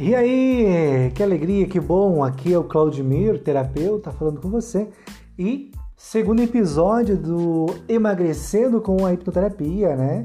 [0.00, 2.22] E aí, que alegria, que bom!
[2.22, 4.88] Aqui é o Claudimir, terapeuta, falando com você.
[5.36, 10.24] E segundo episódio do Emagrecendo com a Hipnoterapia, né?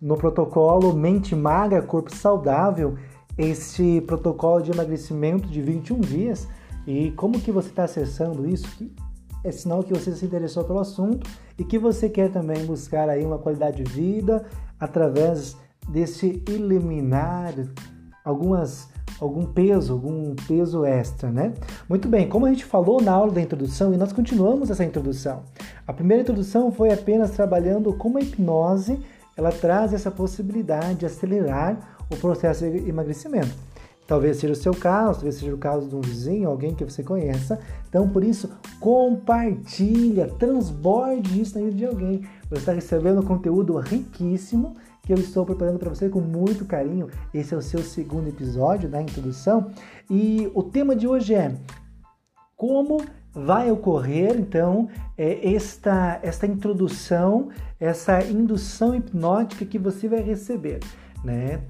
[0.00, 2.94] No protocolo Mente Magra, Corpo Saudável,
[3.36, 6.48] este protocolo de emagrecimento de 21 dias.
[6.86, 8.90] E como que você está acessando isso?
[9.44, 11.28] É sinal que você se interessou pelo assunto
[11.58, 14.46] e que você quer também buscar aí uma qualidade de vida
[14.80, 15.58] através
[15.90, 17.52] desse eliminar
[18.24, 18.88] algumas
[19.20, 21.52] algum peso, algum peso extra, né?
[21.88, 25.42] Muito bem, como a gente falou na aula da introdução e nós continuamos essa introdução.
[25.86, 28.98] A primeira introdução foi apenas trabalhando como a hipnose
[29.36, 33.54] ela traz essa possibilidade de acelerar o processo de emagrecimento.
[34.06, 37.00] Talvez seja o seu caso, talvez seja o caso de um vizinho, alguém que você
[37.00, 37.60] conheça.
[37.88, 42.22] Então, por isso, compartilha, transborde isso na vida de alguém.
[42.48, 44.74] Você está recebendo conteúdo riquíssimo
[45.10, 47.08] que eu estou preparando para você com muito carinho.
[47.34, 49.72] Esse é o seu segundo episódio da introdução
[50.08, 51.52] e o tema de hoje é
[52.56, 57.48] como vai ocorrer então é, esta, esta introdução,
[57.80, 60.78] essa indução hipnótica que você vai receber,
[61.24, 61.60] né?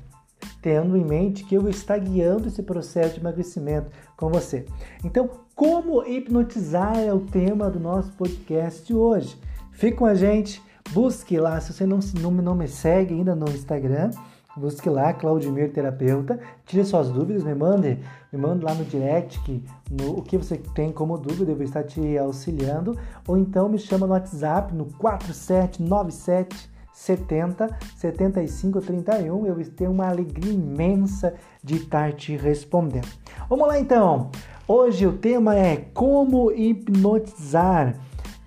[0.61, 4.67] Tendo em mente que eu estar guiando esse processo de emagrecimento com você.
[5.03, 9.35] Então, como hipnotizar é o tema do nosso podcast hoje.
[9.73, 13.49] Fique com a gente Busque lá, se você não, não, não me segue ainda no
[13.49, 14.11] Instagram,
[14.57, 17.99] busque lá, Claudimir Terapeuta, tire suas dúvidas, me mande,
[18.33, 21.65] me mande lá no direct que, no, o que você tem como dúvida, eu vou
[21.65, 29.47] estar te auxiliando, ou então me chama no WhatsApp no 4797 70 75 31.
[29.47, 33.09] Eu tenho uma alegria imensa de estar te respondendo.
[33.49, 34.31] Vamos lá então.
[34.69, 37.97] Hoje o tema é como hipnotizar.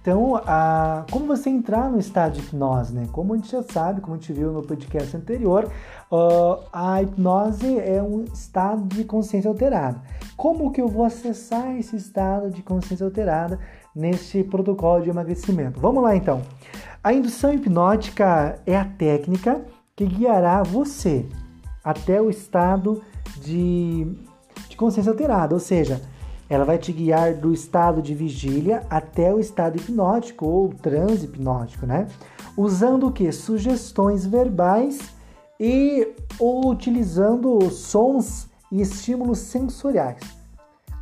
[0.03, 3.07] Então, a, como você entrar no estado de hipnose, né?
[3.13, 5.71] Como a gente já sabe, como a gente viu no podcast anterior,
[6.11, 10.01] uh, a hipnose é um estado de consciência alterada.
[10.35, 13.57] Como que eu vou acessar esse estado de consciência alterada
[13.95, 15.79] neste protocolo de emagrecimento?
[15.79, 16.41] Vamos lá então.
[17.01, 19.61] A indução hipnótica é a técnica
[19.95, 21.25] que guiará você
[21.81, 23.01] até o estado
[23.37, 24.05] de,
[24.67, 26.01] de consciência alterada, ou seja,
[26.49, 31.85] ela vai te guiar do estado de vigília até o estado hipnótico ou transe hipnótico,
[31.85, 32.07] né?
[32.55, 33.31] Usando o que?
[33.31, 34.99] Sugestões verbais
[35.59, 36.07] e
[36.39, 40.21] ou utilizando sons e estímulos sensoriais.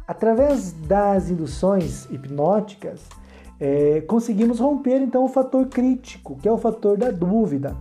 [0.08, 3.02] Através das induções hipnóticas,
[3.60, 7.76] é, conseguimos romper então o fator crítico, que é o fator da dúvida.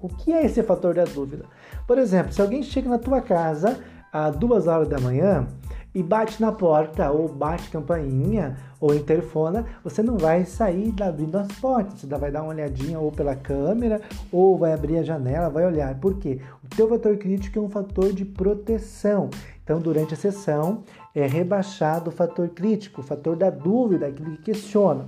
[0.00, 1.44] O que é esse fator da dúvida?
[1.86, 3.78] Por exemplo, se alguém chega na tua casa
[4.12, 5.46] às duas horas da manhã
[5.94, 11.48] e bate na porta, ou bate campainha, ou interfona, você não vai sair abrindo as
[11.52, 14.00] portas, você vai dar uma olhadinha ou pela câmera,
[14.32, 15.94] ou vai abrir a janela, vai olhar.
[16.00, 16.40] Por quê?
[16.64, 19.30] O teu fator crítico é um fator de proteção.
[19.62, 20.82] Então, durante a sessão,
[21.14, 25.06] é rebaixado o fator crítico, o fator da dúvida, aquilo que questiona,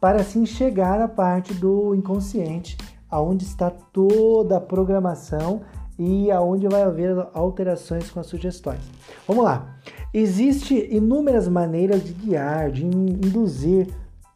[0.00, 2.76] para assim chegar à parte do inconsciente,
[3.10, 5.62] aonde está toda a programação
[5.98, 8.80] e aonde vai haver alterações com as sugestões.
[9.26, 9.76] Vamos lá.
[10.14, 13.88] Existem inúmeras maneiras de guiar, de induzir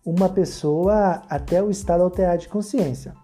[0.04, 3.14] uma pessoa até o estado alterado de consciência.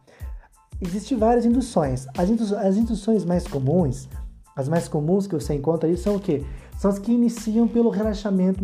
[0.81, 2.07] Existem várias induções.
[2.17, 4.09] As, indu as induções mais comuns,
[4.55, 6.45] as mais comuns que você encontra aí são o quê?
[6.79, 8.63] São as que iniciam pelo relaxamento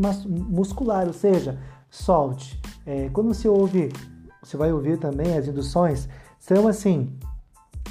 [0.49, 1.59] muscular, ou seja,
[1.91, 2.61] solte.
[2.87, 3.93] É, quando você ouve,
[4.41, 6.09] você vai ouvir também as induções,
[6.39, 7.13] são assim,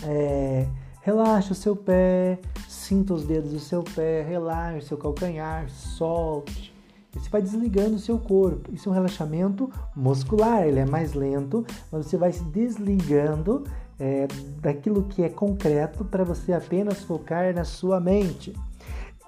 [0.03, 0.65] é,
[1.03, 6.73] Relaxe o seu pé, sinta os dedos do seu pé, relaxe o seu calcanhar, solte.
[7.13, 8.73] E você vai desligando o seu corpo.
[8.73, 13.65] Isso é um relaxamento muscular, ele é mais lento, mas você vai se desligando
[13.99, 14.27] é,
[14.61, 18.53] daquilo que é concreto para você apenas focar na sua mente.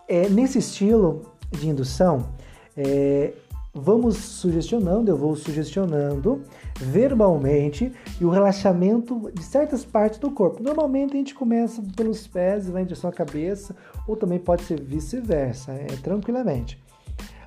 [0.08, 2.30] É, nesse estilo de indução,
[2.78, 3.34] é,
[3.76, 6.42] vamos sugestionando, eu vou sugestionando
[6.80, 10.64] verbalmente e o relaxamento de certas partes do corpo.
[10.64, 13.76] Normalmente a gente começa pelos pés e vai em direção à cabeça,
[14.08, 16.82] ou também pode ser vice-versa, é, tranquilamente.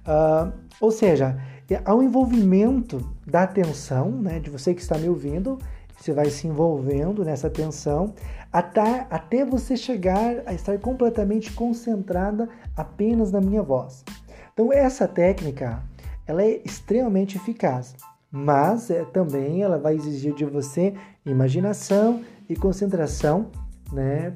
[0.06, 1.40] Uh, ou seja,
[1.84, 5.58] há um envolvimento da atenção, né, de você que está me ouvindo,
[5.98, 8.14] você vai se envolvendo nessa atenção
[8.52, 14.04] até, até você chegar a estar completamente concentrada apenas na minha voz.
[14.52, 15.82] Então essa técnica
[16.28, 17.96] ela é extremamente eficaz,
[18.30, 20.94] mas é, também ela vai exigir de você
[21.24, 23.50] imaginação e concentração,
[23.90, 24.34] né,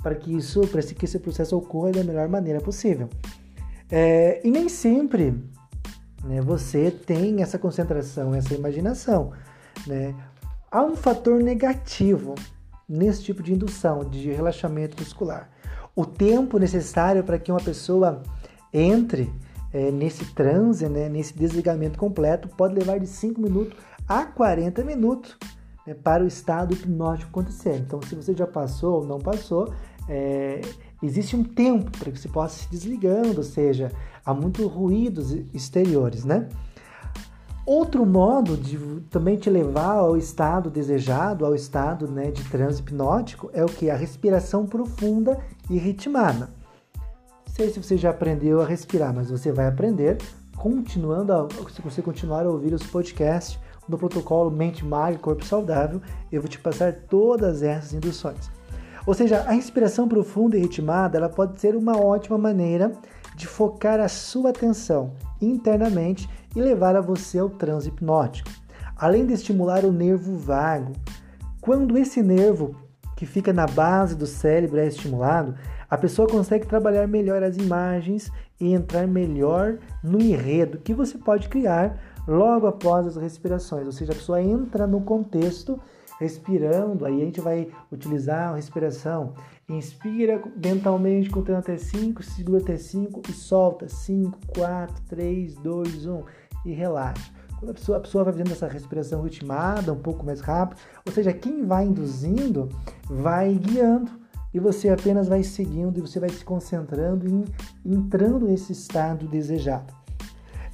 [0.00, 3.08] para que isso, para que esse processo ocorra da melhor maneira possível.
[3.90, 5.34] É, e nem sempre
[6.24, 9.32] né, você tem essa concentração, essa imaginação.
[9.86, 10.14] Né?
[10.70, 12.36] Há um fator negativo
[12.88, 15.50] nesse tipo de indução, de relaxamento muscular.
[15.94, 18.22] O tempo necessário para que uma pessoa
[18.72, 19.32] entre
[19.72, 23.76] é, nesse transe, né, nesse desligamento completo, pode levar de 5 minutos
[24.08, 25.36] a 40 minutos
[25.86, 27.76] né, para o estado hipnótico acontecer.
[27.76, 29.72] Então, se você já passou ou não passou,
[30.08, 30.60] é,
[31.02, 33.92] existe um tempo para que você possa se desligando, ou seja,
[34.24, 36.48] há muitos ruídos exteriores, né?
[37.64, 38.76] Outro modo de
[39.10, 43.88] também te levar ao estado desejado, ao estado né, de transe hipnótico, é o que?
[43.88, 45.38] A respiração profunda
[45.68, 46.48] e ritmada.
[47.60, 50.16] Sei se você já aprendeu a respirar, mas você vai aprender
[50.56, 56.00] continuando a, se você continuar a ouvir os podcasts do protocolo Mente Magra Corpo Saudável,
[56.32, 58.50] eu vou te passar todas essas induções.
[59.06, 62.92] Ou seja, a respiração profunda e ritmada ela pode ser uma ótima maneira
[63.36, 68.48] de focar a sua atenção internamente e levar a você ao transe hipnótico,
[68.96, 70.94] além de estimular o nervo vago.
[71.60, 72.74] Quando esse nervo
[73.20, 75.54] que fica na base do cérebro é estimulado,
[75.90, 81.50] a pessoa consegue trabalhar melhor as imagens e entrar melhor no enredo que você pode
[81.50, 85.78] criar logo após as respirações, ou seja, a pessoa entra no contexto
[86.18, 89.34] respirando, aí a gente vai utilizar a respiração.
[89.68, 96.22] Inspira mentalmente contando até 5, segura até 5 e solta 5, 4, 3, 2, 1
[96.64, 97.39] e relaxa.
[97.60, 101.12] Quando a pessoa, a pessoa vai fazendo essa respiração ritmada, um pouco mais rápido, ou
[101.12, 102.70] seja, quem vai induzindo
[103.04, 104.10] vai guiando
[104.52, 107.44] e você apenas vai seguindo e você vai se concentrando em
[107.84, 109.92] entrando nesse estado desejado.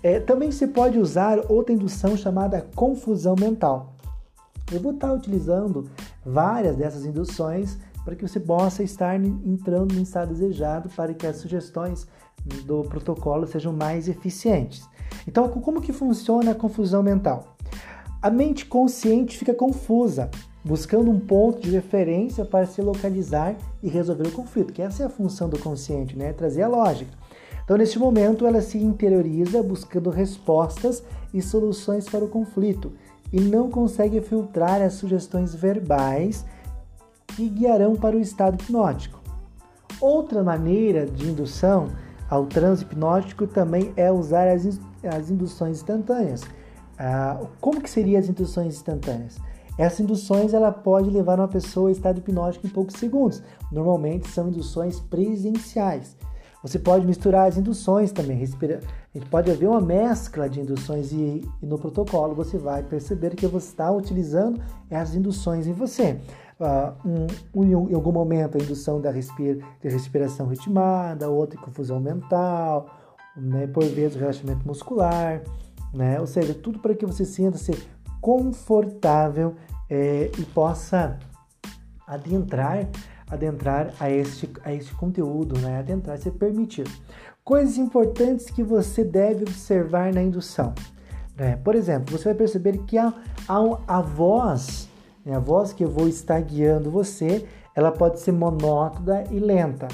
[0.01, 3.97] É, também se pode usar outra indução chamada confusão mental.
[4.71, 5.91] Eu vou estar utilizando
[6.25, 11.39] várias dessas induções para que você possa estar entrando no estado desejado para que as
[11.39, 12.07] sugestões
[12.65, 14.89] do protocolo sejam mais eficientes.
[15.27, 17.57] Então, como que funciona a confusão mental?
[18.23, 20.31] A mente consciente fica confusa,
[20.65, 25.07] buscando um ponto de referência para se localizar e resolver o conflito, que essa é
[25.07, 26.33] a função do consciente, né?
[26.33, 27.11] Trazer a lógica.
[27.65, 31.03] Então, neste momento, ela se interioriza buscando respostas
[31.35, 32.93] e soluções para o conflito
[33.33, 36.45] e não consegue filtrar as sugestões verbais
[37.37, 39.21] que guiarão para o estado hipnótico.
[40.01, 41.89] Outra maneira de indução
[42.31, 46.43] ao transe hipnótico também é usar as, as induções instantâneas.
[46.99, 49.37] Ah, como que seriam as induções instantâneas?
[49.79, 53.43] Essas induções ela pode levar uma pessoa ao estado hipnótico em poucos segundos.
[53.71, 56.17] Normalmente são induções presenciais.
[56.63, 58.39] Você pode misturar as induções também.
[58.39, 58.81] Respira...
[59.15, 63.47] A pode haver uma mescla de induções e, e no protocolo você vai perceber que
[63.47, 64.61] você está utilizando
[64.91, 66.19] as induções em você.
[66.59, 69.59] Uh, um, um, em algum momento a indução da, respira...
[69.81, 72.89] de respiração ritmada, outra confusão mental,
[73.37, 73.67] né?
[73.67, 75.43] por vezes relaxamento muscular,
[75.93, 76.19] né?
[76.19, 77.73] ou seja, tudo para que você sinta-se
[78.23, 79.55] confortável
[79.91, 81.19] é, e possa
[82.07, 82.89] adentrar
[83.29, 85.79] adentrar a este, a este conteúdo, né?
[85.79, 86.87] adentrar, se permitir.
[87.45, 90.75] Coisas importantes que você deve observar na indução.
[91.37, 91.57] Né?
[91.57, 93.13] Por exemplo, você vai perceber que a,
[93.49, 94.89] a, a voz,
[95.27, 95.35] né?
[95.35, 97.45] a voz que eu vou estar guiando você,
[97.75, 99.89] ela pode ser monótona e lenta.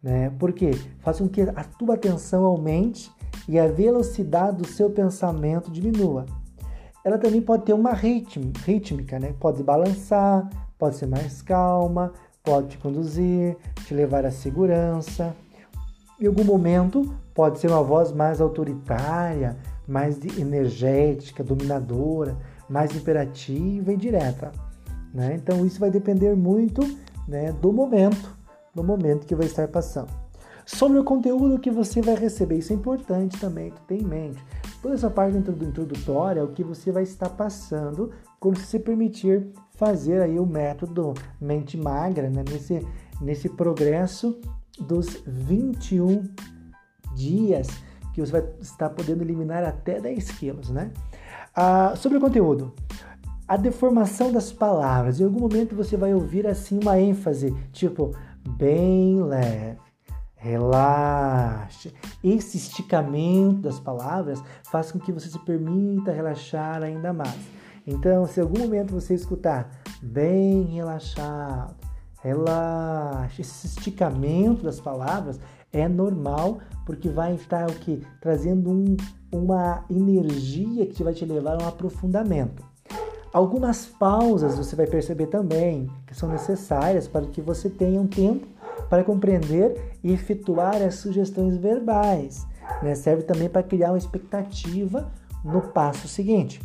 [0.00, 0.30] Né?
[0.38, 0.70] Porque
[1.00, 3.10] faz com que a tua atenção aumente
[3.48, 6.24] e a velocidade do seu pensamento diminua.
[7.04, 9.34] Ela também pode ter uma rítmica, né?
[9.40, 10.48] pode balançar,
[10.78, 12.12] pode ser mais calma,
[12.44, 15.34] pode te conduzir, te levar à segurança.
[16.20, 19.56] Em algum momento pode ser uma voz mais autoritária,
[19.86, 22.36] mais energética, dominadora,
[22.68, 24.52] mais imperativa e direta.
[25.18, 25.34] Né?
[25.34, 26.80] Então isso vai depender muito
[27.26, 28.38] né, do momento,
[28.72, 30.08] do momento que vai estar passando.
[30.64, 34.38] Sobre o conteúdo que você vai receber, isso é importante também, tu tem em mente.
[34.80, 40.22] Toda essa parte introdutória é o que você vai estar passando quando se permitir fazer
[40.22, 42.44] aí o método mente magra, né?
[42.48, 42.86] nesse,
[43.20, 44.38] nesse progresso
[44.78, 46.22] dos 21
[47.16, 47.66] dias
[48.14, 50.92] que você vai estar podendo eliminar até 10 quilos, né?
[51.56, 52.72] Ah, sobre o conteúdo,
[53.48, 55.18] a deformação das palavras.
[55.18, 58.14] Em algum momento você vai ouvir assim uma ênfase, tipo
[58.46, 59.78] bem leve,
[60.36, 61.92] relaxe.
[62.22, 67.40] Esse esticamento das palavras faz com que você se permita relaxar ainda mais.
[67.86, 69.70] Então, se em algum momento você escutar
[70.02, 71.74] bem relaxado,
[72.22, 75.40] relaxe, esse esticamento das palavras
[75.72, 78.02] é normal, porque vai estar o que?
[78.20, 78.96] Trazendo um,
[79.32, 82.67] uma energia que vai te levar a um aprofundamento.
[83.32, 88.46] Algumas pausas você vai perceber também que são necessárias para que você tenha um tempo
[88.88, 92.46] para compreender e efetuar as sugestões verbais.
[92.82, 92.94] Né?
[92.94, 95.10] Serve também para criar uma expectativa
[95.44, 96.60] no passo seguinte.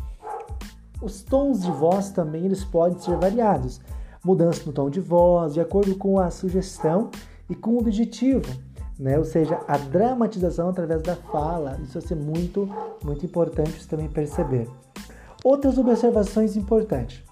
[1.02, 3.80] Os tons de voz também eles podem ser variados.
[4.24, 7.10] Mudança no tom de voz, de acordo com a sugestão
[7.50, 8.50] e com objetivo.
[8.98, 9.18] Né?
[9.18, 11.78] Ou seja, a dramatização através da fala.
[11.82, 12.66] Isso vai ser muito,
[13.04, 14.66] muito importante também perceber.
[15.44, 17.22] Outras observações importantes.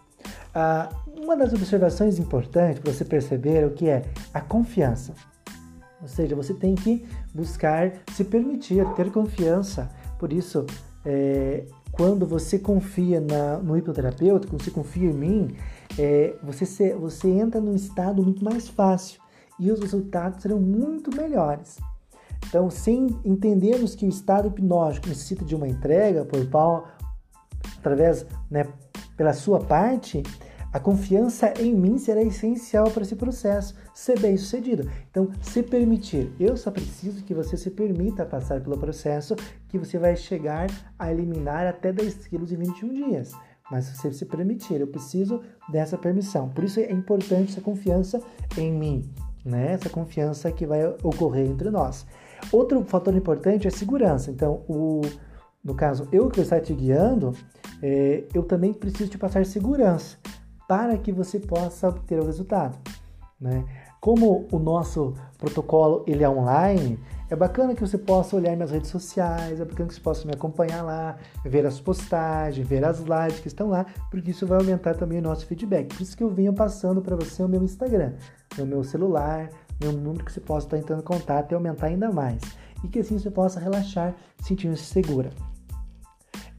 [0.54, 4.02] Ah, uma das observações importantes para você perceber é o que é
[4.34, 5.14] a confiança.
[6.02, 9.88] Ou seja, você tem que buscar se permitir ter confiança.
[10.18, 10.66] Por isso,
[11.06, 15.56] é, quando você confia na, no hipnoterapeuta, quando você confia em mim,
[15.98, 19.22] é, você, se, você entra num estado muito mais fácil
[19.58, 21.78] e os resultados serão muito melhores.
[22.48, 26.44] Então, sem entendermos que o estado hipnótico necessita de uma entrega por
[27.82, 28.66] através, né,
[29.16, 30.22] pela sua parte,
[30.72, 34.90] a confiança em mim será essencial para esse processo ser bem sucedido.
[35.10, 39.36] Então, se permitir, eu só preciso que você se permita passar pelo processo
[39.68, 43.32] que você vai chegar a eliminar até 10 quilos em 21 dias.
[43.70, 46.48] Mas se você se permitir, eu preciso dessa permissão.
[46.48, 48.20] Por isso é importante essa confiança
[48.56, 49.10] em mim,
[49.44, 49.72] né?
[49.72, 52.06] Essa confiança que vai ocorrer entre nós.
[52.50, 54.30] Outro fator importante é segurança.
[54.30, 55.02] Então, o,
[55.64, 57.32] no caso, eu que estar te guiando,
[57.82, 60.16] é, eu também preciso te passar segurança
[60.66, 62.76] para que você possa obter o resultado.
[63.40, 63.64] Né?
[64.00, 66.98] Como o nosso protocolo ele é online,
[67.30, 70.32] é bacana que você possa olhar minhas redes sociais, é bacana que você possa me
[70.34, 74.94] acompanhar lá, ver as postagens, ver as lives que estão lá, porque isso vai aumentar
[74.94, 75.94] também o nosso feedback.
[75.94, 78.14] Por isso que eu venho passando para você o meu Instagram,
[78.58, 79.48] o meu celular,
[79.80, 82.42] meu número que você possa estar entrando em contato e aumentar ainda mais.
[82.82, 85.30] E que assim você possa relaxar, sentindo-se segura.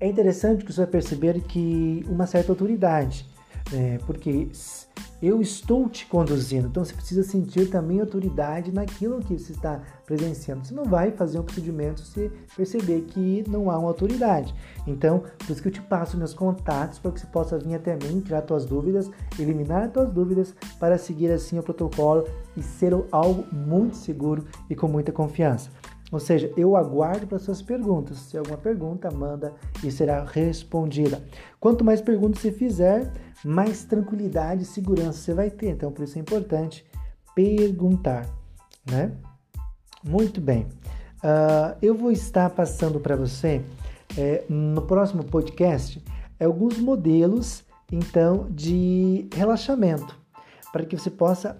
[0.04, 3.26] É interessante que você vai perceber que uma certa autoridade
[3.72, 4.50] é, porque
[5.22, 10.68] eu estou te conduzindo, então você precisa sentir também autoridade naquilo que você está presenciando.
[10.68, 14.54] Você não vai fazer um procedimento se perceber que não há uma autoridade.
[14.86, 17.96] Então, por isso que eu te passo meus contatos para que você possa vir até
[17.96, 22.94] mim, tirar suas dúvidas, eliminar as tuas dúvidas para seguir assim o protocolo e ser
[23.10, 25.70] algo muito seguro e com muita confiança.
[26.14, 28.20] Ou seja, eu aguardo para suas perguntas.
[28.20, 29.52] Se alguma pergunta, manda
[29.84, 31.24] e será respondida.
[31.60, 33.12] Quanto mais perguntas você fizer,
[33.44, 35.70] mais tranquilidade e segurança você vai ter.
[35.72, 36.86] Então, por isso é importante
[37.34, 38.30] perguntar,
[38.88, 39.12] né?
[40.04, 40.68] Muito bem.
[41.24, 43.64] Uh, eu vou estar passando para você
[44.16, 46.00] é, no próximo podcast
[46.40, 50.16] alguns modelos, então, de relaxamento,
[50.72, 51.60] para que você possa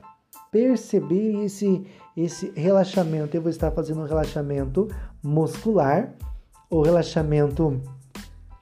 [0.54, 1.84] perceber esse
[2.16, 3.36] esse relaxamento.
[3.36, 4.88] Eu vou estar fazendo um relaxamento
[5.22, 6.14] muscular,
[6.70, 7.82] ou relaxamento,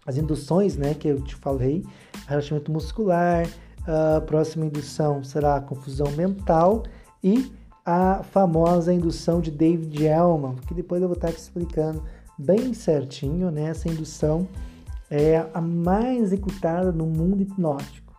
[0.06, 1.86] as induções, né, que eu te falei,
[2.28, 3.46] relaxamento muscular,
[3.86, 6.84] a próxima indução será a confusão mental
[7.24, 7.52] e
[7.86, 12.02] a famosa indução de David Elman, que depois eu vou estar te explicando
[12.38, 13.64] bem certinho, né?
[13.64, 14.48] Essa indução
[15.10, 18.14] é a mais executada no mundo hipnótico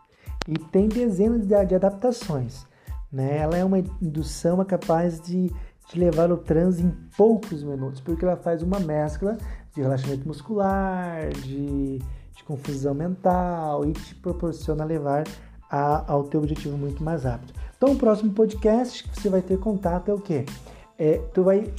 [0.47, 2.67] e tem dezenas de, de adaptações.
[3.12, 3.38] Né?
[3.38, 5.52] Ela é uma indução capaz de
[5.87, 9.37] te levar ao transe em poucos minutos, porque ela faz uma mescla
[9.75, 15.25] de relaxamento muscular, de, de confusão mental e te proporciona levar
[15.71, 17.52] a, ao teu objetivo muito mais rápido.
[17.76, 20.47] Então, o próximo podcast que você vai ter contato é o quê?
[20.99, 21.73] É, tu vai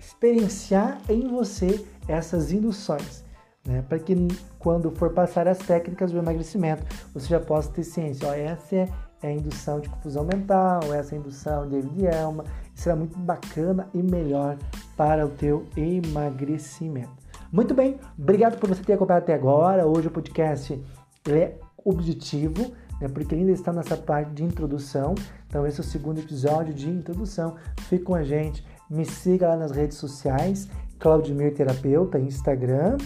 [0.00, 3.24] experienciar em você essas induções,
[3.64, 3.82] né?
[3.88, 4.16] Para que
[4.58, 8.28] quando for passar as técnicas do emagrecimento, você já possa ter ciência.
[8.28, 8.88] Ó, essa é
[9.22, 12.44] é a indução de confusão mental, essa é a indução de David Elma.
[12.74, 14.56] Será muito bacana e melhor
[14.96, 17.10] para o teu emagrecimento.
[17.52, 19.86] Muito bem, obrigado por você ter acompanhado até agora.
[19.86, 20.82] Hoje o podcast
[21.28, 25.14] é objetivo, né, porque ele ainda está nessa parte de introdução.
[25.46, 27.56] Então esse é o segundo episódio de introdução.
[27.82, 32.96] Fique com a gente, me siga lá nas redes sociais, Claudimir Terapeuta, Instagram.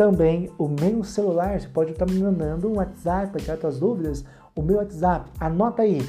[0.00, 4.24] Também o meu celular, você pode estar me mandando um WhatsApp para tirar suas dúvidas
[4.56, 5.30] o meu WhatsApp.
[5.38, 6.00] Anota aí.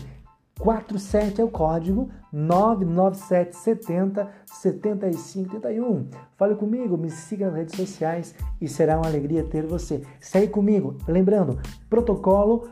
[0.57, 6.07] 47 é o código 997 70 75 31.
[6.38, 10.01] Fale comigo, me siga nas redes sociais e será uma alegria ter você.
[10.21, 10.95] Segue comigo.
[11.05, 12.69] Lembrando, protocolo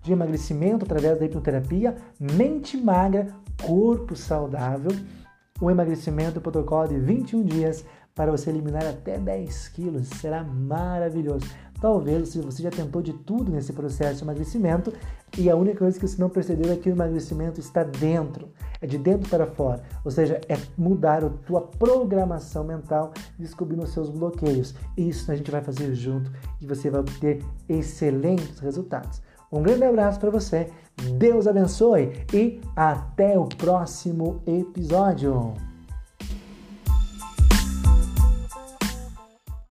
[0.00, 3.26] de emagrecimento através da hipnoterapia, mente magra,
[3.62, 4.92] corpo saudável.
[5.60, 10.08] O emagrecimento, protocolo de 21 dias para você eliminar até 10 quilos.
[10.08, 11.46] Será maravilhoso.
[11.80, 14.92] Talvez se você já tentou de tudo nesse processo de emagrecimento
[15.36, 18.48] e a única coisa que você não percebeu é que o emagrecimento está dentro,
[18.80, 19.82] é de dentro para fora.
[20.04, 24.74] Ou seja, é mudar a tua programação mental, descobrindo os seus bloqueios.
[24.96, 26.30] Isso a gente vai fazer junto
[26.60, 29.20] e você vai obter excelentes resultados.
[29.52, 30.70] Um grande abraço para você,
[31.18, 35.73] Deus abençoe e até o próximo episódio.